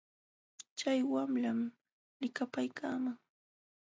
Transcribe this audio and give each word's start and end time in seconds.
Chay 0.77 0.99
wamlam 1.11 1.59
likapaaykaaman. 2.21 3.15